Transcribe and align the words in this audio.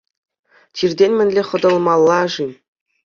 Чиртен 0.75 1.11
мӗнле 1.17 1.41
хӑтӑлмалла-ши? 1.49 2.47